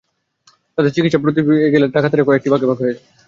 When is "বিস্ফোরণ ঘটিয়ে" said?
2.61-2.93